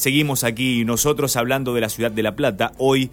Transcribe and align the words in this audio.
Seguimos 0.00 0.44
aquí 0.44 0.86
nosotros 0.86 1.36
hablando 1.36 1.74
de 1.74 1.82
la 1.82 1.90
ciudad 1.90 2.10
de 2.10 2.22
La 2.22 2.34
Plata, 2.34 2.72
hoy 2.78 3.10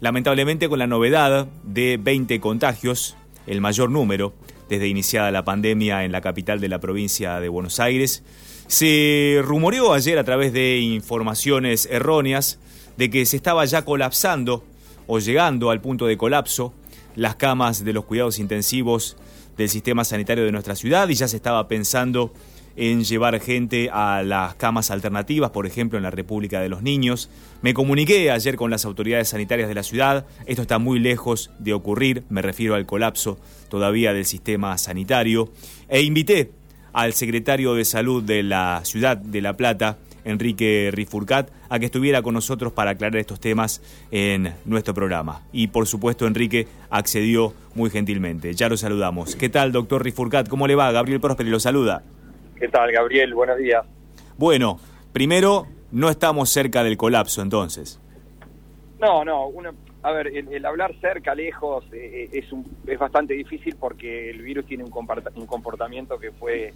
lamentablemente 0.00 0.70
con 0.70 0.78
la 0.78 0.86
novedad 0.86 1.48
de 1.64 1.98
20 2.00 2.40
contagios, 2.40 3.14
el 3.46 3.60
mayor 3.60 3.90
número 3.90 4.32
desde 4.70 4.88
iniciada 4.88 5.30
la 5.32 5.44
pandemia 5.44 6.02
en 6.02 6.12
la 6.12 6.22
capital 6.22 6.58
de 6.58 6.70
la 6.70 6.78
provincia 6.78 7.40
de 7.40 7.50
Buenos 7.50 7.78
Aires. 7.78 8.22
Se 8.68 9.42
rumoreó 9.44 9.92
ayer 9.92 10.18
a 10.18 10.24
través 10.24 10.54
de 10.54 10.78
informaciones 10.78 11.86
erróneas 11.90 12.58
de 12.96 13.10
que 13.10 13.26
se 13.26 13.36
estaba 13.36 13.66
ya 13.66 13.84
colapsando 13.84 14.64
o 15.08 15.18
llegando 15.18 15.68
al 15.68 15.82
punto 15.82 16.06
de 16.06 16.16
colapso 16.16 16.72
las 17.16 17.36
camas 17.36 17.84
de 17.84 17.92
los 17.92 18.06
cuidados 18.06 18.38
intensivos 18.38 19.18
del 19.58 19.68
sistema 19.68 20.04
sanitario 20.04 20.46
de 20.46 20.52
nuestra 20.52 20.74
ciudad 20.74 21.06
y 21.10 21.16
ya 21.16 21.28
se 21.28 21.36
estaba 21.36 21.68
pensando 21.68 22.32
en 22.80 23.04
llevar 23.04 23.38
gente 23.40 23.90
a 23.92 24.22
las 24.22 24.54
camas 24.54 24.90
alternativas, 24.90 25.50
por 25.50 25.66
ejemplo 25.66 25.98
en 25.98 26.02
la 26.02 26.10
República 26.10 26.62
de 26.62 26.70
los 26.70 26.80
Niños. 26.80 27.28
Me 27.60 27.74
comuniqué 27.74 28.30
ayer 28.30 28.56
con 28.56 28.70
las 28.70 28.86
autoridades 28.86 29.28
sanitarias 29.28 29.68
de 29.68 29.74
la 29.74 29.82
ciudad, 29.82 30.24
esto 30.46 30.62
está 30.62 30.78
muy 30.78 30.98
lejos 30.98 31.50
de 31.58 31.74
ocurrir, 31.74 32.24
me 32.30 32.40
refiero 32.40 32.74
al 32.74 32.86
colapso 32.86 33.38
todavía 33.68 34.14
del 34.14 34.24
sistema 34.24 34.78
sanitario, 34.78 35.52
e 35.90 36.00
invité 36.00 36.52
al 36.94 37.12
secretario 37.12 37.74
de 37.74 37.84
Salud 37.84 38.22
de 38.22 38.42
la 38.42 38.80
ciudad 38.84 39.18
de 39.18 39.42
La 39.42 39.58
Plata, 39.58 39.98
Enrique 40.24 40.88
Rifurcat, 40.90 41.50
a 41.68 41.78
que 41.78 41.84
estuviera 41.84 42.22
con 42.22 42.32
nosotros 42.32 42.72
para 42.72 42.92
aclarar 42.92 43.20
estos 43.20 43.40
temas 43.40 43.82
en 44.10 44.54
nuestro 44.64 44.94
programa. 44.94 45.42
Y 45.52 45.66
por 45.66 45.86
supuesto, 45.86 46.26
Enrique 46.26 46.66
accedió 46.88 47.52
muy 47.74 47.90
gentilmente. 47.90 48.54
Ya 48.54 48.70
lo 48.70 48.78
saludamos. 48.78 49.36
¿Qué 49.36 49.50
tal, 49.50 49.70
doctor 49.70 50.02
Rifurcat? 50.02 50.48
¿Cómo 50.48 50.66
le 50.66 50.76
va? 50.76 50.90
Gabriel 50.92 51.20
Prósperi 51.20 51.50
lo 51.50 51.60
saluda. 51.60 52.02
¿Qué 52.60 52.68
tal, 52.68 52.92
Gabriel? 52.92 53.32
Buenos 53.32 53.56
días. 53.56 53.86
Bueno, 54.36 54.78
primero, 55.14 55.66
no 55.92 56.10
estamos 56.10 56.50
cerca 56.50 56.84
del 56.84 56.98
colapso 56.98 57.40
entonces. 57.40 57.98
No, 59.00 59.24
no, 59.24 59.50
a 60.02 60.12
ver, 60.12 60.26
el, 60.26 60.66
hablar 60.66 60.94
cerca, 61.00 61.34
lejos, 61.34 61.84
eh, 61.90 62.28
eh, 62.32 62.38
es, 62.38 62.52
un, 62.52 62.66
es 62.86 62.98
bastante 62.98 63.32
difícil 63.32 63.76
porque 63.80 64.28
el 64.28 64.42
virus 64.42 64.66
tiene 64.66 64.84
un, 64.84 64.90
comportamiento 64.90 66.18
que 66.18 66.32
fue 66.32 66.74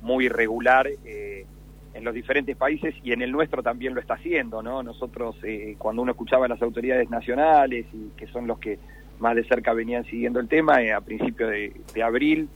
muy 0.00 0.24
irregular 0.24 0.88
eh, 1.04 1.44
en 1.92 2.02
los 2.02 2.14
diferentes 2.14 2.56
países 2.56 2.94
y 3.04 3.12
en 3.12 3.20
el 3.20 3.30
nuestro 3.30 3.62
también 3.62 3.94
lo 3.94 4.00
está 4.00 4.14
haciendo, 4.14 4.62
¿no? 4.62 4.82
Nosotros, 4.82 5.36
cuando 5.76 6.00
uno 6.00 6.12
escuchaba 6.12 6.46
a 6.46 6.48
las 6.48 6.62
autoridades 6.62 7.10
nacionales 7.10 7.84
y 7.92 8.08
que 8.16 8.26
son 8.28 8.46
los 8.46 8.58
que 8.58 8.78
más 9.18 9.36
de 9.36 9.44
cerca 9.44 9.74
venían 9.74 10.04
siguiendo 10.06 10.40
el 10.40 10.48
tema, 10.48 10.78
a 10.96 11.00
principios 11.02 11.50
de, 11.50 11.72
de 11.94 12.02
abril, 12.02 12.48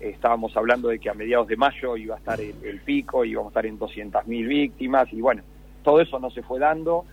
estábamos 0.00 0.56
hablando 0.56 0.88
de 0.88 0.98
que 0.98 1.10
a 1.10 1.14
mediados 1.14 1.48
de 1.48 1.56
mayo 1.56 1.96
iba 1.96 2.14
a 2.14 2.18
estar 2.18 2.40
el, 2.40 2.80
pico, 2.84 3.24
íbamos 3.24 3.50
a 3.50 3.52
estar 3.52 3.66
en 3.66 3.78
200.000 3.78 4.48
víctimas 4.48 5.12
y 5.12 5.20
bueno, 5.20 5.42
todo 5.82 6.00
eso 6.00 6.18
no 6.18 6.30
se 6.30 6.42
fue 6.42 6.58
dando, 6.58 7.04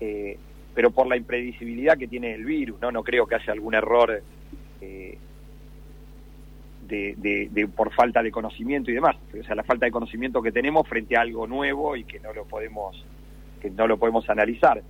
eh, 0.00 0.38
pero 0.74 0.90
por 0.90 1.06
la 1.06 1.16
impredecibilidad 1.16 1.96
que 1.96 2.08
tiene 2.08 2.34
el 2.34 2.44
virus, 2.44 2.80
no, 2.80 2.92
no 2.92 3.02
creo 3.02 3.26
que 3.26 3.36
haya 3.36 3.52
algún 3.52 3.74
error 3.74 4.22
eh, 4.80 5.18
de, 6.86 7.68
por 7.74 7.92
falta 7.92 8.22
de 8.22 8.30
conocimiento 8.30 8.90
y 8.90 8.94
demás, 8.94 9.16
o 9.38 9.42
sea, 9.42 9.54
la 9.54 9.64
falta 9.64 9.86
de 9.86 9.92
conocimiento 9.92 10.42
que 10.42 10.52
tenemos 10.52 10.86
frente 10.86 11.16
a 11.16 11.22
algo 11.22 11.46
nuevo 11.46 11.96
y 11.96 12.04
que 12.04 12.20
no 12.20 12.32
lo 12.32 12.44
podemos 12.44 13.04
que 13.60 13.70
no 13.70 13.86
lo 13.86 13.96
podemos 13.96 14.28
analizar. 14.28 14.82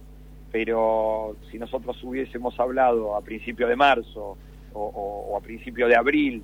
Pero 0.50 1.36
si 1.50 1.58
nosotros 1.58 2.02
hubiésemos 2.02 2.58
hablado 2.58 3.14
a 3.14 3.20
principio 3.20 3.68
de 3.68 3.76
marzo 3.76 4.36
o 4.72 5.38
a 5.38 5.40
principio 5.40 5.86
de 5.86 5.96
abril 5.96 6.42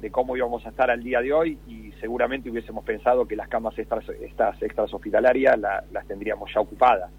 de 0.00 0.10
cómo 0.10 0.36
íbamos 0.36 0.64
a 0.66 0.70
estar 0.70 0.90
al 0.90 1.02
día 1.02 1.20
de 1.20 1.32
hoy 1.32 1.58
y 1.66 1.92
seguramente 2.00 2.50
hubiésemos 2.50 2.84
pensado 2.84 3.26
que 3.26 3.36
las 3.36 3.48
camas 3.48 3.78
extras, 3.78 4.08
estas 4.20 4.60
extras 4.62 4.92
hospitalarias 4.92 5.58
las 5.58 6.06
tendríamos 6.06 6.52
ya 6.52 6.60
ocupadas. 6.60 7.10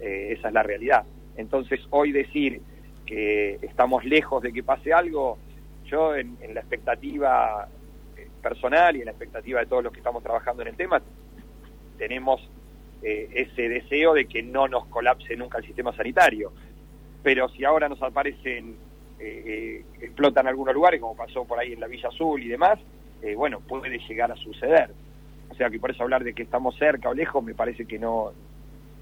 Eh, 0.00 0.34
esa 0.36 0.48
es 0.48 0.54
la 0.54 0.62
realidad. 0.62 1.04
Entonces, 1.36 1.80
hoy 1.90 2.12
decir 2.12 2.62
que 3.04 3.58
estamos 3.62 4.04
lejos 4.04 4.42
de 4.42 4.52
que 4.52 4.62
pase 4.62 4.92
algo, 4.92 5.38
yo 5.84 6.14
en, 6.16 6.36
la 6.54 6.60
expectativa 6.60 7.68
eh, 8.16 8.28
personal 8.42 8.96
y 8.96 9.00
en 9.00 9.06
la 9.06 9.10
expectativa 9.10 9.60
de 9.60 9.66
todos 9.66 9.84
los 9.84 9.92
que 9.92 9.98
estamos 9.98 10.22
trabajando 10.22 10.62
en 10.62 10.68
el 10.68 10.76
tema, 10.76 11.02
tenemos 11.98 12.40
eh, 13.02 13.28
ese 13.34 13.68
deseo 13.68 14.14
de 14.14 14.26
que 14.26 14.42
no 14.42 14.68
nos 14.68 14.86
colapse 14.86 15.36
nunca 15.36 15.58
el 15.58 15.66
sistema 15.66 15.94
sanitario. 15.94 16.52
Pero 17.22 17.48
si 17.50 17.64
ahora 17.64 17.88
nos 17.88 18.02
aparecen 18.02 18.76
eh, 19.20 19.42
eh, 19.46 19.84
explotan 20.00 20.46
algunos 20.46 20.74
lugares, 20.74 21.00
como 21.00 21.14
pasó 21.14 21.44
por 21.44 21.58
ahí 21.58 21.74
en 21.74 21.80
la 21.80 21.86
Villa 21.86 22.08
Azul 22.08 22.42
y 22.42 22.48
demás, 22.48 22.78
eh, 23.22 23.34
bueno, 23.34 23.60
puede 23.60 23.98
llegar 23.98 24.32
a 24.32 24.36
suceder. 24.36 24.90
O 25.50 25.54
sea 25.54 25.68
que 25.68 25.78
por 25.78 25.90
eso 25.90 26.02
hablar 26.02 26.24
de 26.24 26.32
que 26.32 26.42
estamos 26.42 26.76
cerca 26.76 27.10
o 27.10 27.14
lejos 27.14 27.44
me 27.44 27.54
parece 27.54 27.84
que 27.84 27.98
no, 27.98 28.32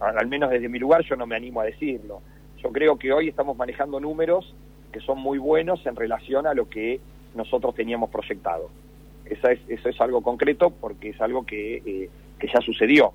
al 0.00 0.26
menos 0.26 0.50
desde 0.50 0.68
mi 0.68 0.78
lugar 0.78 1.02
yo 1.04 1.14
no 1.14 1.26
me 1.26 1.36
animo 1.36 1.60
a 1.60 1.64
decirlo. 1.64 2.20
Yo 2.62 2.72
creo 2.72 2.98
que 2.98 3.12
hoy 3.12 3.28
estamos 3.28 3.56
manejando 3.56 4.00
números 4.00 4.54
que 4.92 5.00
son 5.00 5.18
muy 5.18 5.38
buenos 5.38 5.84
en 5.86 5.94
relación 5.94 6.46
a 6.46 6.54
lo 6.54 6.68
que 6.68 7.00
nosotros 7.34 7.74
teníamos 7.74 8.10
proyectado. 8.10 8.70
Esa 9.24 9.52
es, 9.52 9.60
eso 9.68 9.88
es 9.88 10.00
algo 10.00 10.22
concreto 10.22 10.70
porque 10.70 11.10
es 11.10 11.20
algo 11.20 11.44
que, 11.44 11.76
eh, 11.76 12.10
que 12.38 12.48
ya 12.48 12.60
sucedió. 12.60 13.12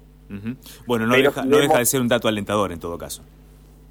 Bueno, 0.88 1.06
no, 1.06 1.16
deja, 1.16 1.44
no 1.44 1.58
deja 1.58 1.80
de 1.80 1.86
ser 1.86 2.02
un 2.02 2.08
dato 2.08 2.28
alentador 2.28 2.72
en 2.72 2.80
todo 2.80 2.98
caso. 2.98 3.24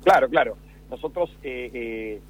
Claro, 0.02 0.28
claro. 0.28 0.56
Nosotros 0.90 1.30
eh, 1.42 2.20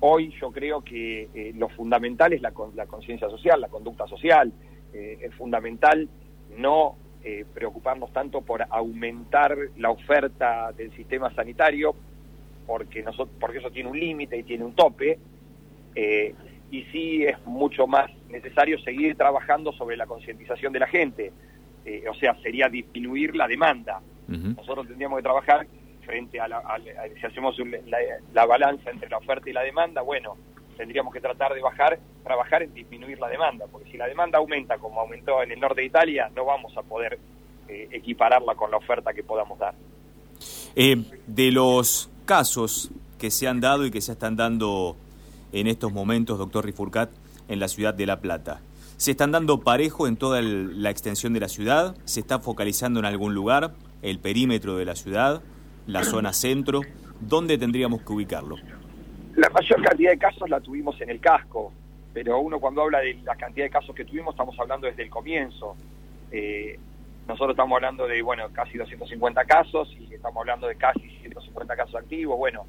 Hoy 0.00 0.32
yo 0.40 0.52
creo 0.52 0.82
que 0.82 1.28
eh, 1.34 1.52
lo 1.56 1.68
fundamental 1.68 2.32
es 2.32 2.42
la, 2.42 2.52
la 2.74 2.86
conciencia 2.86 3.30
social, 3.30 3.60
la 3.60 3.68
conducta 3.68 4.06
social. 4.06 4.52
Eh, 4.92 5.18
es 5.22 5.34
fundamental 5.34 6.08
no 6.58 6.96
eh, 7.24 7.44
preocuparnos 7.52 8.12
tanto 8.12 8.42
por 8.42 8.64
aumentar 8.68 9.56
la 9.78 9.90
oferta 9.90 10.72
del 10.72 10.92
sistema 10.92 11.32
sanitario, 11.34 11.94
porque, 12.66 13.02
nosotros, 13.02 13.36
porque 13.40 13.58
eso 13.58 13.70
tiene 13.70 13.90
un 13.90 13.98
límite 13.98 14.36
y 14.36 14.42
tiene 14.42 14.64
un 14.64 14.74
tope, 14.74 15.18
y 16.70 16.82
sí 16.92 17.24
es 17.24 17.38
mucho 17.46 17.86
más 17.86 18.10
necesario 18.28 18.78
seguir 18.80 19.16
trabajando 19.16 19.72
sobre 19.72 19.96
la 19.96 20.06
concientización 20.06 20.72
de 20.72 20.80
la 20.80 20.86
gente. 20.88 21.32
o 22.10 22.14
sea, 22.14 22.34
sería 22.42 22.68
disminuir 22.68 23.34
la 23.34 23.48
demanda. 23.48 24.02
Nosotros 24.28 24.86
tendríamos 24.88 25.18
que 25.18 25.22
trabajar 25.22 25.66
frente 26.06 26.40
a, 26.40 26.48
la, 26.48 26.62
si 27.20 27.26
hacemos 27.26 27.56
la, 28.32 28.46
balanza 28.46 28.90
entre 28.90 29.10
la 29.10 29.18
oferta 29.18 29.50
y 29.50 29.52
la 29.52 29.62
demanda, 29.62 30.00
bueno, 30.00 30.36
tendríamos 30.76 31.12
que 31.12 31.20
tratar 31.20 31.52
de 31.52 31.60
bajar, 31.60 31.98
trabajar 32.22 32.62
en 32.62 32.72
disminuir 32.72 33.18
la 33.18 33.28
demanda, 33.28 33.66
porque 33.70 33.90
si 33.90 33.96
la 33.96 34.06
demanda 34.06 34.38
aumenta 34.38 34.78
como 34.78 35.00
aumentó 35.00 35.42
en 35.42 35.50
el 35.50 35.60
norte 35.60 35.80
de 35.80 35.88
Italia, 35.88 36.30
no 36.34 36.44
vamos 36.44 36.74
a 36.76 36.82
poder 36.82 37.18
eh, 37.68 37.88
equipararla 37.90 38.54
con 38.54 38.70
la 38.70 38.76
oferta 38.76 39.12
que 39.12 39.24
podamos 39.24 39.58
dar. 39.58 39.74
Eh, 40.76 40.96
de 41.26 41.50
los 41.50 42.08
casos 42.24 42.90
que 43.18 43.30
se 43.30 43.48
han 43.48 43.60
dado 43.60 43.84
y 43.86 43.90
que 43.90 44.00
se 44.00 44.12
están 44.12 44.36
dando 44.36 44.96
en 45.52 45.66
estos 45.66 45.92
momentos, 45.92 46.38
doctor 46.38 46.64
Rifurcat, 46.64 47.10
en 47.48 47.60
la 47.60 47.68
ciudad 47.68 47.94
de 47.94 48.06
La 48.06 48.20
Plata, 48.20 48.60
¿se 48.96 49.10
están 49.10 49.32
dando 49.32 49.60
parejo 49.60 50.06
en 50.06 50.16
toda 50.16 50.40
la 50.42 50.90
extensión 50.90 51.32
de 51.32 51.40
la 51.40 51.48
ciudad? 51.48 51.96
¿Se 52.04 52.20
está 52.20 52.38
focalizando 52.38 53.00
en 53.00 53.06
algún 53.06 53.34
lugar? 53.34 53.74
¿El 54.02 54.18
perímetro 54.18 54.76
de 54.76 54.84
la 54.84 54.94
ciudad? 54.94 55.42
La 55.86 56.04
zona 56.04 56.32
centro, 56.32 56.82
¿dónde 57.20 57.58
tendríamos 57.58 58.02
que 58.02 58.12
ubicarlo? 58.12 58.56
La 59.36 59.50
mayor 59.50 59.82
cantidad 59.82 60.10
de 60.10 60.18
casos 60.18 60.48
la 60.48 60.60
tuvimos 60.60 61.00
en 61.00 61.10
el 61.10 61.20
casco, 61.20 61.72
pero 62.12 62.40
uno 62.40 62.58
cuando 62.58 62.82
habla 62.82 63.00
de 63.00 63.14
la 63.24 63.36
cantidad 63.36 63.66
de 63.66 63.70
casos 63.70 63.94
que 63.94 64.04
tuvimos 64.04 64.34
estamos 64.34 64.58
hablando 64.58 64.86
desde 64.86 65.02
el 65.02 65.10
comienzo. 65.10 65.76
Eh, 66.30 66.78
nosotros 67.28 67.50
estamos 67.50 67.76
hablando 67.76 68.06
de, 68.06 68.22
bueno, 68.22 68.48
casi 68.52 68.78
250 68.78 69.44
casos 69.44 69.94
y 69.98 70.14
estamos 70.14 70.40
hablando 70.40 70.68
de 70.68 70.76
casi 70.76 71.08
150 71.20 71.76
casos 71.76 71.96
activos. 71.96 72.38
Bueno, 72.38 72.66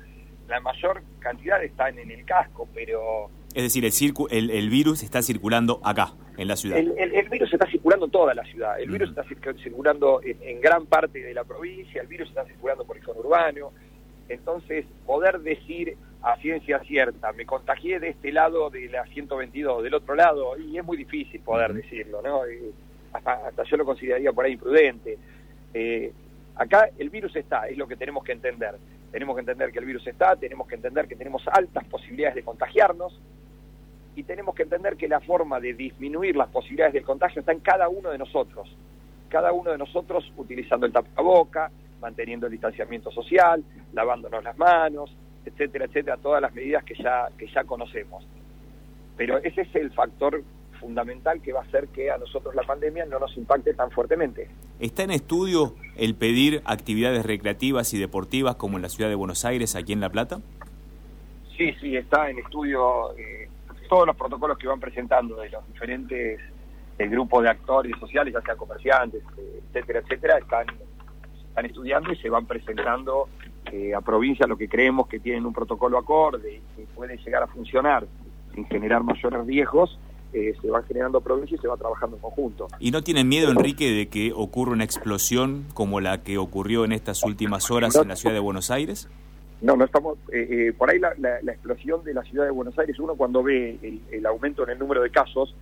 la 0.47 0.59
mayor 0.59 1.03
cantidad 1.19 1.63
está 1.63 1.89
en, 1.89 2.09
el 2.09 2.25
casco, 2.25 2.67
pero... 2.73 3.29
Es 3.53 3.63
decir, 3.63 3.85
el, 4.29 4.49
el, 4.49 4.69
virus 4.69 5.03
está 5.03 5.22
circulando 5.22 5.79
acá, 5.84 6.13
en 6.37 6.47
la 6.47 6.55
ciudad. 6.55 6.77
El, 6.77 7.29
virus 7.29 7.51
está 7.51 7.69
circulando 7.69 8.05
en 8.05 8.11
toda 8.11 8.33
la 8.33 8.43
ciudad. 8.43 8.79
El 8.79 8.89
virus 8.89 9.09
está 9.09 9.23
circulando 9.23 10.21
en, 10.23 10.61
gran 10.61 10.85
parte 10.85 11.21
de 11.21 11.33
la 11.33 11.43
provincia, 11.43 12.01
el 12.01 12.07
virus 12.07 12.29
está 12.29 12.45
circulando 12.45 12.85
por 12.85 12.97
el 12.97 13.03
conurbano. 13.03 13.72
Entonces, 14.29 14.85
poder 15.05 15.39
decir 15.39 15.97
a 16.22 16.35
ciencia 16.37 16.79
cierta, 16.79 17.31
me 17.34 17.45
contagié 17.45 17.99
de 17.99 18.09
este 18.09 18.31
lado 18.31 18.69
de 18.69 18.87
la 18.89 19.05
122, 19.05 19.84
del 19.84 19.93
otro 19.93 20.16
lado, 20.16 20.57
y 20.57 20.78
es 20.78 20.84
muy 20.84 20.97
difícil 20.97 21.39
poder 21.41 21.73
decirlo, 21.73 22.22
¿no? 22.22 22.41
hasta, 23.13 23.47
hasta 23.47 23.63
yo 23.63 23.78
lo 23.78 23.85
consideraría 23.85 24.33
por 24.33 24.45
ahí 24.45 24.53
imprudente. 24.53 25.17
Eh, 25.73 26.11
acá 26.55 26.90
el 26.97 27.09
virus 27.09 27.35
está, 27.35 27.67
es 27.67 27.78
lo 27.78 27.87
que 27.87 27.95
tenemos 27.95 28.23
que 28.23 28.33
entender 28.33 28.75
tenemos 29.11 29.35
que 29.35 29.40
entender 29.40 29.72
que 29.72 29.79
el 29.79 29.85
virus 29.85 30.05
está, 30.07 30.35
tenemos 30.35 30.67
que 30.67 30.75
entender 30.75 31.07
que 31.07 31.16
tenemos 31.16 31.41
altas 31.47 31.83
posibilidades 31.85 32.35
de 32.35 32.43
contagiarnos 32.43 33.19
y 34.17 34.23
tenemos 34.23 34.55
que 34.55 34.64
entender 34.64 34.97
que 34.97 35.08
la 35.08 35.19
forma 35.19 35.59
de 35.59 35.75
disminuir 35.75 36.35
las 36.35 36.49
posibilidades 36.49 36.96
del 36.96 37.03
contagio 37.03 37.41
está 37.41 37.52
en 37.52 37.59
cada 37.59 37.87
uno 37.87 38.09
de 38.09 38.17
nosotros. 38.17 38.67
Cada 39.29 39.52
uno 39.53 39.69
de 39.69 39.78
nosotros 39.78 40.34
utilizando 40.35 40.87
el 40.87 40.91
tapaboca, 40.91 41.69
manteniendo 42.02 42.47
el 42.47 42.52
distanciamiento 42.52 43.11
social, 43.11 43.64
lavándonos 43.93 44.43
las 44.43 44.58
manos, 44.58 45.16
etcétera, 45.46 45.85
etcétera, 45.85 46.17
todas 46.17 46.41
las 46.41 46.52
medidas 46.55 46.84
que 46.84 46.96
ya, 46.96 47.28
que 47.37 47.46
ya 47.47 47.64
conocemos. 47.64 48.25
Pero 49.17 49.37
ese 49.37 49.61
es 49.61 49.75
el 49.75 49.91
factor 49.91 50.41
fundamental 50.79 51.40
que 51.43 51.53
va 51.53 51.59
a 51.59 51.64
hacer 51.64 51.87
que 51.90 52.09
a 52.09 52.17
nosotros 52.17 52.55
la 52.55 52.64
pandemia 52.64 53.05
no 53.05 53.19
nos 53.19 53.37
impacte 53.37 53.75
tan 53.75 53.91
fuertemente. 53.91 54.49
¿Está 54.79 55.03
en 55.03 55.11
estudio 55.11 55.75
el 55.96 56.16
pedir 56.16 56.64
actividades 56.66 57.23
recreativas 57.23 57.93
y 57.93 57.99
deportivas 57.99 58.55
como 58.55 58.78
en 58.78 58.81
la 58.81 58.90
ciudad 58.90 59.11
de 59.11 59.16
Buenos 59.16 59.46
Aires, 59.46 59.75
aquí 59.75 59.93
en 59.93 59.99
La 59.99 60.09
Plata? 60.09 60.41
Sí, 61.55 61.72
sí, 61.79 61.96
está 61.96 62.31
en 62.31 62.40
estudio 62.40 63.16
eh, 63.17 63.47
todos 63.87 64.05
los 64.05 64.16
protocolos 64.16 64.57
que 64.57 64.67
van 64.67 64.79
presentando 64.79 65.37
de 65.37 65.49
los 65.49 65.66
diferentes 65.67 66.39
el 66.97 67.09
grupo 67.09 67.41
de 67.41 67.49
actores 67.49 67.93
sociales, 67.99 68.34
ya 68.34 68.41
sean 68.41 68.57
comerciantes, 68.57 69.22
eh, 69.37 69.61
etcétera, 69.67 69.99
etcétera, 69.99 70.37
están, 70.39 70.66
están 71.47 71.66
estudiando 71.66 72.11
y 72.11 72.16
se 72.17 72.29
van 72.29 72.45
presentando 72.45 73.29
eh, 73.72 73.93
a 73.93 74.01
provincias 74.01 74.49
lo 74.49 74.57
que 74.57 74.67
creemos 74.67 75.07
que 75.07 75.19
tienen 75.19 75.45
un 75.45 75.53
protocolo 75.53 75.97
acorde 75.97 76.55
y 76.55 76.75
que 76.75 76.87
puede 76.95 77.17
llegar 77.17 77.43
a 77.43 77.47
funcionar 77.47 78.07
sin 78.55 78.66
generar 78.66 79.03
mayores 79.03 79.45
riesgos, 79.45 79.99
eh, 80.33 80.55
se 80.59 80.69
van 80.69 80.83
generando 80.85 81.22
provincias 81.22 81.59
y 81.59 81.61
se 81.61 81.67
va 81.67 81.78
trabajando 81.78 82.16
en 82.16 82.22
conjunto. 82.22 82.67
¿Y 82.79 82.91
no 82.91 83.03
tienen 83.03 83.29
miedo, 83.29 83.51
Enrique, 83.51 83.91
de 83.91 84.07
que 84.07 84.33
ocurra 84.35 84.72
una 84.72 84.83
explosión 84.83 85.66
como 85.73 86.01
la 86.01 86.23
que 86.23 86.37
ocurrió 86.37 86.83
en 86.83 86.91
estas 86.91 87.23
últimas 87.23 87.69
horas 87.69 87.95
en 87.95 88.07
la 88.07 88.16
ciudad 88.16 88.33
de 88.33 88.41
Buenos 88.41 88.72
Aires? 88.72 89.09
No, 89.61 89.75
no 89.75 89.85
estamos. 89.85 90.17
por 90.77 90.89
ahí 90.89 90.99
la, 90.99 91.39
explosión 91.51 92.03
de 92.03 92.13
la 92.13 92.23
ciudad 92.23 92.45
de 92.45 92.51
Buenos 92.51 92.77
Aires, 92.77 92.99
uno 92.99 93.15
cuando 93.15 93.41
ve 93.41 94.01
el 94.11 94.25
aumento 94.25 94.63
en 94.63 94.69
el 94.69 94.79
número 94.79 95.01
de 95.01 95.09
casos, 95.09 95.55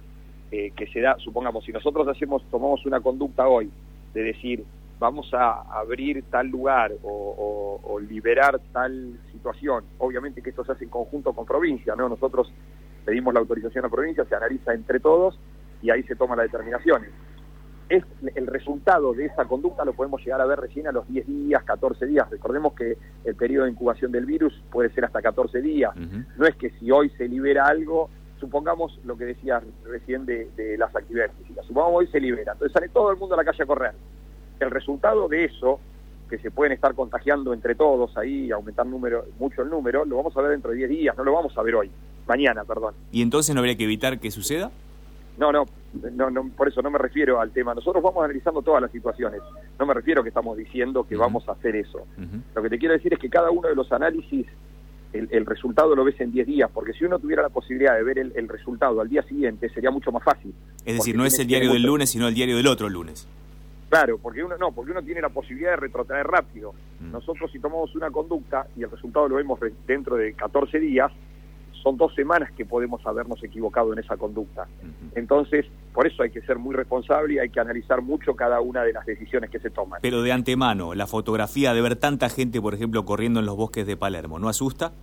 eh, 0.51 0.71
que 0.75 0.85
se 0.87 1.01
da, 1.01 1.17
supongamos, 1.17 1.65
si 1.65 1.71
nosotros 1.71 2.07
hacemos, 2.07 2.43
tomamos 2.51 2.85
una 2.85 3.01
conducta 3.01 3.47
hoy 3.47 3.69
de 4.13 4.23
decir, 4.23 4.63
vamos 4.99 5.33
a 5.33 5.63
abrir 5.77 6.23
tal 6.29 6.47
lugar 6.47 6.93
o, 7.03 7.99
liberar 8.07 8.59
tal 8.71 9.19
situación, 9.31 9.83
obviamente 9.97 10.41
que 10.41 10.51
esto 10.51 10.63
se 10.63 10.73
hace 10.73 10.83
en 10.83 10.89
conjunto 10.89 11.33
con 11.33 11.45
provincia, 11.45 11.95
¿no? 11.95 12.07
Nosotros 12.07 12.51
pedimos 13.03 13.33
la 13.33 13.39
autorización 13.39 13.85
a 13.85 13.89
provincia, 13.89 14.23
se 14.25 14.35
analiza 14.35 14.73
entre 14.73 14.99
todos 14.99 15.39
y 15.81 15.89
ahí 15.89 16.03
se 16.03 16.15
toman 16.15 16.37
las 16.37 16.51
determinaciones. 16.51 17.09
Es 17.87 18.03
el 18.33 18.47
resultado 18.47 19.13
de 19.13 19.25
esa 19.25 19.45
conducta 19.45 19.85
lo 19.85 19.93
podemos 19.93 20.19
llegar 20.23 20.41
a 20.41 20.45
ver 20.45 20.59
recién 20.59 20.87
a 20.87 20.91
los 20.91 21.07
10 21.07 21.27
días, 21.27 21.63
14 21.63 22.05
días. 22.07 22.29
Recordemos 22.31 22.73
que 22.73 22.97
el 23.23 23.35
periodo 23.35 23.65
de 23.65 23.71
incubación 23.71 24.11
del 24.11 24.25
virus 24.25 24.59
puede 24.71 24.89
ser 24.89 25.05
hasta 25.05 25.21
14 25.21 25.61
días. 25.61 25.91
No 26.37 26.47
es 26.47 26.55
que 26.55 26.71
si 26.71 26.89
hoy 26.89 27.11
se 27.11 27.27
libera 27.27 27.67
algo, 27.67 28.09
supongamos 28.39 28.99
lo 29.05 29.17
que 29.17 29.25
decías 29.25 29.63
recién 29.83 30.25
de, 30.25 30.75
las 30.77 30.95
actividades 30.95 31.31
físicas, 31.39 31.65
supongamos 31.65 31.99
hoy 31.99 32.07
se 32.07 32.19
libera, 32.19 32.53
entonces 32.53 32.73
sale 32.73 32.89
todo 32.89 33.11
el 33.11 33.17
mundo 33.17 33.35
a 33.35 33.37
la 33.37 33.43
calle 33.43 33.63
a 33.63 33.65
correr. 33.65 33.93
El 34.59 34.71
resultado 34.71 35.27
de 35.27 35.45
eso, 35.45 35.79
que 36.29 36.37
se 36.39 36.51
pueden 36.51 36.73
estar 36.73 36.93
contagiando 36.95 37.53
entre 37.53 37.75
todos 37.75 38.15
ahí, 38.17 38.51
aumentar 38.51 38.85
número, 38.85 39.25
mucho 39.39 39.61
el 39.61 39.69
número, 39.69 40.05
lo 40.05 40.17
vamos 40.17 40.35
a 40.37 40.41
ver 40.41 40.51
dentro 40.51 40.71
de 40.71 40.77
10 40.77 40.89
días, 40.89 41.17
no 41.17 41.23
lo 41.23 41.33
vamos 41.33 41.57
a 41.57 41.61
ver 41.61 41.75
hoy, 41.75 41.91
mañana, 42.27 42.63
perdón. 42.63 42.93
¿Y 43.11 43.21
entonces 43.21 43.53
no 43.53 43.59
habría 43.59 43.77
que 43.77 43.83
evitar 43.83 44.19
que 44.19 44.31
suceda? 44.31 44.71
No, 45.37 45.51
no, 45.51 45.65
no, 46.13 46.29
no, 46.29 46.49
por 46.49 46.67
eso 46.67 46.81
no 46.81 46.89
me 46.89 46.97
refiero 46.97 47.39
al 47.39 47.51
tema. 47.51 47.73
Nosotros 47.73 48.03
vamos 48.03 48.23
analizando 48.23 48.61
todas 48.61 48.81
las 48.81 48.91
situaciones. 48.91 49.41
No 49.79 49.85
me 49.85 49.93
refiero 49.93 50.23
que 50.23 50.29
estamos 50.29 50.57
diciendo 50.57 51.05
que 51.07 51.15
vamos 51.15 51.47
a 51.47 51.53
hacer 51.53 51.75
eso. 51.75 52.05
Lo 52.55 52.61
que 52.61 52.69
te 52.69 52.77
quiero 52.77 52.93
decir 52.93 53.13
es 53.13 53.19
que 53.19 53.29
cada 53.29 53.51
uno 53.51 53.67
de 53.67 53.75
los 53.75 53.91
análisis 53.91 54.47
el, 55.13 55.45
resultado 55.45 55.95
lo 55.95 56.03
ves 56.03 56.19
en 56.19 56.31
10 56.31 56.47
días, 56.47 56.69
porque 56.73 56.93
si 56.93 57.05
uno 57.05 57.19
tuviera 57.19 57.41
la 57.41 57.49
posibilidad 57.49 57.95
de 57.95 58.03
ver 58.03 58.19
el, 58.19 58.47
resultado 58.49 58.99
al 58.99 59.09
día 59.09 59.23
siguiente 59.23 59.69
sería 59.69 59.91
mucho 59.91 60.11
más 60.11 60.23
fácil. 60.23 60.53
Es 60.85 60.95
decir, 60.95 61.15
no 61.15 61.25
es 61.25 61.39
el 61.39 61.47
diario 61.47 61.71
del 61.71 61.83
lunes, 61.83 62.09
sino 62.09 62.27
el 62.27 62.33
diario 62.33 62.57
del 62.57 62.67
otro 62.67 62.89
lunes. 62.89 63.27
Claro, 63.89 64.17
porque 64.17 64.43
uno 64.43 64.57
no, 64.57 64.71
porque 64.71 64.91
uno 64.91 65.01
tiene 65.03 65.21
la 65.21 65.29
posibilidad 65.29 65.71
de 65.71 65.77
retrotraer 65.77 66.27
rápido. 66.27 66.73
Mm. 66.99 67.11
Nosotros 67.11 67.51
si 67.51 67.59
tomamos 67.59 67.95
una 67.95 68.11
conducta 68.11 68.67
y 68.75 68.83
el 68.83 68.91
resultado 68.91 69.29
lo 69.29 69.35
vemos 69.35 69.59
dentro 69.87 70.15
de 70.15 70.33
14 70.33 70.79
días, 70.79 71.11
son 71.85 71.97
dos 71.97 72.15
semanas 72.15 72.51
que 72.57 72.65
podemos 72.65 73.05
habernos 73.05 73.43
equivocado 73.43 73.93
en 73.93 73.99
esa 73.99 74.17
conducta. 74.17 74.67
Entonces, 75.13 75.67
por 75.93 76.07
eso 76.07 76.23
hay 76.23 76.31
que 76.31 76.41
ser 76.41 76.57
muy 76.57 76.73
responsable 76.73 77.35
y 77.35 77.37
hay 77.37 77.49
que 77.49 77.59
analizar 77.59 78.01
mucho 78.01 78.35
cada 78.35 78.59
una 78.59 78.81
de 78.81 78.91
las 78.91 79.05
decisiones 79.05 79.51
que 79.51 79.59
se 79.59 79.69
toman. 79.69 79.99
Pero 80.01 80.23
de 80.23 80.31
antemano, 80.31 80.95
la 80.95 81.05
fotografía 81.05 81.75
de 81.75 81.81
ver 81.83 81.95
tanta 81.95 82.27
gente, 82.29 82.59
por 82.59 82.73
ejemplo, 82.73 83.05
corriendo 83.05 83.39
en 83.39 83.45
los 83.45 83.55
bosques 83.55 83.85
de 83.85 83.95
Palermo, 83.97 84.39
¿no 84.39 84.49
asusta? 84.49 84.93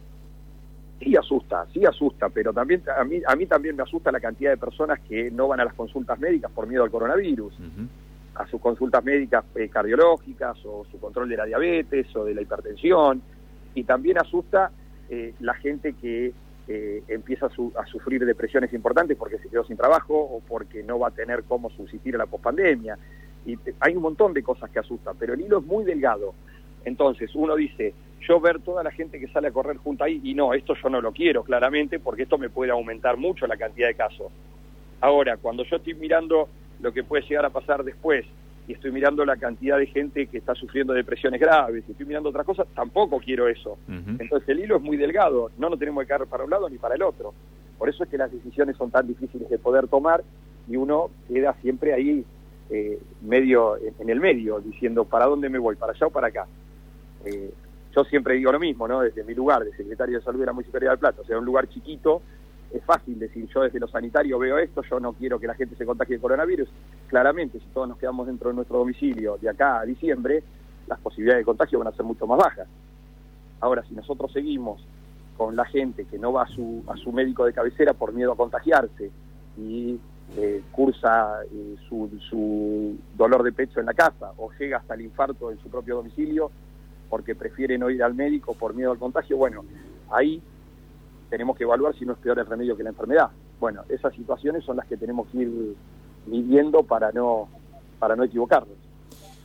Sí 0.98 1.14
asusta, 1.14 1.66
sí 1.72 1.86
asusta, 1.86 2.28
pero 2.30 2.52
también 2.52 2.82
a 2.98 3.04
mí, 3.04 3.20
a 3.24 3.36
mí 3.36 3.46
también 3.46 3.76
me 3.76 3.84
asusta 3.84 4.10
la 4.10 4.18
cantidad 4.18 4.50
de 4.50 4.56
personas 4.56 4.98
que 5.08 5.30
no 5.30 5.46
van 5.46 5.60
a 5.60 5.64
las 5.64 5.74
consultas 5.74 6.18
médicas 6.18 6.50
por 6.50 6.66
miedo 6.66 6.82
al 6.82 6.90
coronavirus, 6.90 7.54
a 8.34 8.46
sus 8.48 8.60
consultas 8.60 9.04
médicas 9.04 9.44
eh, 9.54 9.68
cardiológicas 9.68 10.58
o 10.64 10.84
su 10.90 10.98
control 10.98 11.28
de 11.28 11.36
la 11.36 11.44
diabetes 11.44 12.08
o 12.16 12.24
de 12.24 12.34
la 12.34 12.42
hipertensión, 12.42 13.22
y 13.72 13.84
también 13.84 14.18
asusta 14.18 14.72
eh, 15.08 15.34
la 15.38 15.54
gente 15.54 15.92
que 15.92 16.32
eh, 16.74 17.02
empieza 17.08 17.46
a, 17.46 17.86
sufrir 17.86 18.24
depresiones 18.24 18.72
importantes 18.72 19.14
porque 19.18 19.36
se 19.36 19.50
quedó 19.50 19.62
sin 19.64 19.76
trabajo 19.76 20.14
o 20.14 20.40
porque 20.40 20.82
no 20.82 20.98
va 20.98 21.08
a 21.08 21.10
tener 21.10 21.44
cómo 21.44 21.68
subsistir 21.68 22.14
a 22.14 22.18
la 22.18 22.24
pospandemia. 22.24 22.96
Y 23.44 23.58
hay 23.78 23.94
un 23.94 24.02
montón 24.02 24.32
de 24.32 24.42
cosas 24.42 24.70
que 24.70 24.78
asustan, 24.78 25.16
pero 25.18 25.34
el 25.34 25.42
hilo 25.42 25.58
es 25.58 25.66
muy 25.66 25.84
delgado. 25.84 26.32
Entonces 26.86 27.30
uno 27.34 27.56
dice, 27.56 27.92
yo 28.26 28.40
ver 28.40 28.60
toda 28.60 28.82
la 28.82 28.90
gente 28.90 29.20
que 29.20 29.28
sale 29.28 29.48
a 29.48 29.52
correr 29.52 29.76
junto 29.76 30.02
ahí, 30.02 30.18
y 30.24 30.32
no, 30.32 30.54
esto 30.54 30.74
yo 30.82 30.88
no 30.88 31.02
lo 31.02 31.12
quiero 31.12 31.44
claramente 31.44 31.98
porque 31.98 32.22
esto 32.22 32.38
me 32.38 32.48
puede 32.48 32.70
aumentar 32.70 33.18
mucho 33.18 33.46
la 33.46 33.58
cantidad 33.58 33.88
de 33.88 33.94
casos. 33.94 34.32
Ahora, 35.02 35.36
cuando 35.36 35.64
yo 35.64 35.76
estoy 35.76 35.92
mirando 35.92 36.48
lo 36.80 36.90
que 36.92 37.04
puede 37.04 37.22
llegar 37.28 37.44
a 37.44 37.50
pasar 37.50 37.84
después 37.84 38.24
y 38.68 38.74
estoy 38.74 38.92
mirando 38.92 39.24
la 39.24 39.36
cantidad 39.36 39.78
de 39.78 39.86
gente 39.86 40.26
que 40.26 40.38
está 40.38 40.54
sufriendo 40.54 40.92
depresiones 40.92 41.40
graves, 41.40 41.84
y 41.86 41.90
estoy 41.92 42.06
mirando 42.06 42.28
otras 42.28 42.46
cosas, 42.46 42.66
tampoco 42.74 43.18
quiero 43.18 43.48
eso. 43.48 43.76
Entonces 43.88 44.48
el 44.48 44.60
hilo 44.60 44.76
es 44.76 44.82
muy 44.82 44.96
delgado, 44.96 45.50
no 45.58 45.68
nos 45.68 45.78
tenemos 45.78 46.02
que 46.04 46.08
caer 46.08 46.26
para 46.26 46.44
un 46.44 46.50
lado 46.50 46.68
ni 46.68 46.78
para 46.78 46.94
el 46.94 47.02
otro. 47.02 47.34
Por 47.78 47.88
eso 47.88 48.04
es 48.04 48.10
que 48.10 48.18
las 48.18 48.30
decisiones 48.30 48.76
son 48.76 48.90
tan 48.90 49.06
difíciles 49.06 49.50
de 49.50 49.58
poder 49.58 49.88
tomar 49.88 50.22
y 50.68 50.76
uno 50.76 51.10
queda 51.26 51.54
siempre 51.60 51.92
ahí 51.92 52.24
eh, 52.70 52.98
medio 53.22 53.76
en 53.76 54.08
el 54.08 54.20
medio, 54.20 54.60
diciendo 54.60 55.04
para 55.04 55.26
dónde 55.26 55.48
me 55.48 55.58
voy, 55.58 55.76
para 55.76 55.92
allá 55.92 56.06
o 56.06 56.10
para 56.10 56.28
acá. 56.28 56.46
Eh, 57.24 57.52
yo 57.94 58.04
siempre 58.04 58.34
digo 58.34 58.52
lo 58.52 58.60
mismo, 58.60 58.88
¿no? 58.88 59.00
Desde 59.00 59.24
mi 59.24 59.34
lugar 59.34 59.64
de 59.64 59.72
secretario 59.76 60.18
de 60.18 60.24
salud 60.24 60.40
de 60.40 60.46
la 60.46 60.52
Municipalidad 60.52 60.92
del 60.92 60.98
Plata, 60.98 61.22
o 61.22 61.24
sea, 61.24 61.38
un 61.38 61.44
lugar 61.44 61.68
chiquito, 61.68 62.22
es 62.72 62.84
fácil 62.84 63.18
decir, 63.18 63.46
yo 63.48 63.62
desde 63.62 63.78
lo 63.78 63.88
sanitario 63.88 64.38
veo 64.38 64.58
esto, 64.58 64.82
yo 64.82 64.98
no 64.98 65.12
quiero 65.12 65.38
que 65.38 65.46
la 65.46 65.54
gente 65.54 65.76
se 65.76 65.84
contagie 65.84 66.16
de 66.16 66.20
coronavirus. 66.20 66.68
Claramente, 67.08 67.58
si 67.58 67.66
todos 67.66 67.88
nos 67.88 67.98
quedamos 67.98 68.26
dentro 68.26 68.50
de 68.50 68.56
nuestro 68.56 68.78
domicilio 68.78 69.36
de 69.40 69.50
acá 69.50 69.80
a 69.80 69.84
diciembre, 69.84 70.42
las 70.86 70.98
posibilidades 71.00 71.42
de 71.42 71.44
contagio 71.44 71.78
van 71.78 71.88
a 71.88 71.92
ser 71.96 72.04
mucho 72.04 72.26
más 72.26 72.38
bajas. 72.38 72.68
Ahora, 73.60 73.82
si 73.88 73.94
nosotros 73.94 74.32
seguimos 74.32 74.84
con 75.36 75.54
la 75.54 75.64
gente 75.64 76.04
que 76.04 76.18
no 76.18 76.32
va 76.32 76.42
a 76.42 76.48
su, 76.48 76.82
a 76.88 76.96
su 76.96 77.12
médico 77.12 77.44
de 77.44 77.52
cabecera 77.52 77.94
por 77.94 78.12
miedo 78.12 78.32
a 78.32 78.36
contagiarse 78.36 79.10
y 79.56 79.98
eh, 80.36 80.62
cursa 80.72 81.42
eh, 81.44 81.76
su, 81.88 82.10
su 82.28 82.96
dolor 83.16 83.42
de 83.42 83.52
pecho 83.52 83.80
en 83.80 83.86
la 83.86 83.94
casa 83.94 84.32
o 84.38 84.50
llega 84.58 84.78
hasta 84.78 84.94
el 84.94 85.02
infarto 85.02 85.50
en 85.50 85.58
su 85.58 85.68
propio 85.68 85.96
domicilio 85.96 86.50
porque 87.10 87.34
prefiere 87.34 87.76
no 87.76 87.90
ir 87.90 88.02
al 88.02 88.14
médico 88.14 88.54
por 88.54 88.74
miedo 88.74 88.90
al 88.90 88.98
contagio, 88.98 89.36
bueno, 89.36 89.64
ahí 90.10 90.40
tenemos 91.32 91.56
que 91.56 91.64
evaluar 91.64 91.96
si 91.98 92.04
no 92.04 92.12
es 92.12 92.18
peor 92.18 92.38
el 92.38 92.44
remedio 92.44 92.76
que 92.76 92.82
la 92.82 92.90
enfermedad. 92.90 93.30
Bueno, 93.58 93.84
esas 93.88 94.14
situaciones 94.14 94.62
son 94.66 94.76
las 94.76 94.86
que 94.86 94.98
tenemos 94.98 95.26
que 95.28 95.38
ir 95.38 95.74
midiendo 96.26 96.82
para 96.82 97.10
no, 97.10 97.48
para 97.98 98.14
no 98.14 98.22
equivocarnos. 98.22 98.76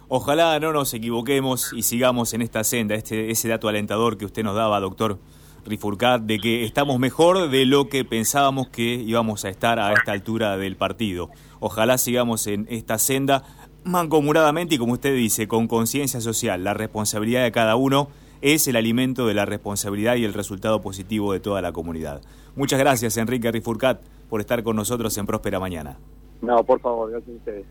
Ojalá 0.10 0.60
no 0.60 0.74
nos 0.74 0.94
equivoquemos 0.94 1.72
y 1.72 1.84
sigamos 1.84 2.34
en 2.34 2.42
esta 2.42 2.66
senda, 2.66 2.96
este, 2.96 3.32
ese 3.32 3.48
dato 3.48 3.70
alentador 3.70 4.18
que 4.18 4.26
usted 4.26 4.44
nos 4.44 4.54
daba, 4.54 4.82
doctor 4.82 5.18
Rifurcat, 5.66 6.24
de 6.24 6.40
que 6.40 6.66
estamos 6.66 7.00
mejor 7.00 7.50
de 7.50 7.66
lo 7.66 7.88
que 7.88 8.04
pensábamos 8.04 8.68
que 8.68 8.84
íbamos 8.84 9.46
a 9.46 9.50
estar 9.50 9.80
a 9.80 9.94
esta 9.94 10.12
altura 10.12 10.58
del 10.58 10.76
partido. 10.76 11.30
Ojalá 11.62 11.98
sigamos 11.98 12.48
en 12.48 12.68
esta 12.70 12.98
senda 12.98 13.44
mancomunadamente 13.86 14.76
y 14.76 14.78
como 14.78 14.92
usted 14.92 15.16
dice, 15.16 15.48
con 15.48 15.70
conciencia 15.70 16.20
social. 16.20 16.66
La 16.66 16.74
responsabilidad 16.74 17.44
de 17.44 17.54
cada 17.54 17.78
uno 17.78 18.10
es 18.42 18.68
el 18.68 18.76
alimento 18.76 19.28
de 19.28 19.34
la 19.34 19.46
responsabilidad 19.46 20.16
y 20.16 20.26
el 20.26 20.34
resultado 20.34 20.82
positivo 20.82 21.34
de 21.34 21.40
toda 21.40 21.62
la 21.62 21.72
comunidad. 21.72 22.22
Muchas 22.56 22.80
gracias, 22.80 23.18
Enrique 23.18 23.52
Rifurcat, 23.52 24.02
por 24.30 24.42
estar 24.42 24.64
con 24.64 24.76
nosotros 24.76 25.18
en 25.18 25.26
Próspera 25.26 25.60
Mañana. 25.60 25.98
No, 26.42 26.64
por 26.64 26.80
favor, 26.80 27.10
gracias 27.10 27.34
a 27.34 27.38
ustedes. 27.38 27.66